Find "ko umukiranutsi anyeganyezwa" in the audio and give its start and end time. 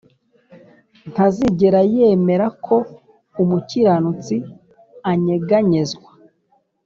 2.65-6.09